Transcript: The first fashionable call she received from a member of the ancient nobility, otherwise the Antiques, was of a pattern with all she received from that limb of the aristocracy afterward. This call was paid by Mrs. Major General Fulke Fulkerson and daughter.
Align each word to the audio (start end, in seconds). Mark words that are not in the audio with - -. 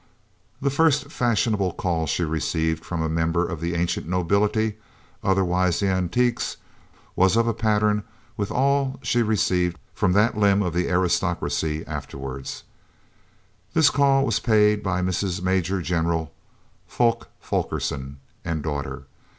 The 0.59 0.71
first 0.71 1.11
fashionable 1.11 1.73
call 1.73 2.07
she 2.07 2.23
received 2.23 2.83
from 2.83 3.03
a 3.03 3.07
member 3.07 3.45
of 3.47 3.61
the 3.61 3.75
ancient 3.75 4.07
nobility, 4.07 4.77
otherwise 5.23 5.79
the 5.79 5.89
Antiques, 5.89 6.57
was 7.15 7.35
of 7.35 7.45
a 7.45 7.53
pattern 7.53 8.01
with 8.35 8.49
all 8.49 8.97
she 9.03 9.21
received 9.21 9.77
from 9.93 10.13
that 10.13 10.35
limb 10.35 10.63
of 10.63 10.73
the 10.73 10.89
aristocracy 10.89 11.85
afterward. 11.85 12.49
This 13.75 13.91
call 13.91 14.25
was 14.25 14.39
paid 14.39 14.81
by 14.81 15.03
Mrs. 15.03 15.39
Major 15.43 15.83
General 15.83 16.33
Fulke 16.87 17.27
Fulkerson 17.39 18.17
and 18.43 18.63
daughter. 18.63 19.03